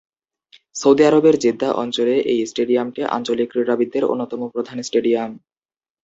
Saudi 0.75 1.03
আরবের 1.05 1.35
Jeddah 1.43 1.69
অঞ্চলে 1.83 2.15
এই 2.31 2.39
স্টেডিয়ামটি 2.45 3.01
আঞ্চলিক 3.15 3.47
ক্রীড়াবিদদের 3.51 4.03
অন্যতম 4.03 4.41
প্রধান 4.53 4.77
স্টেডিয়াম। 4.83 5.31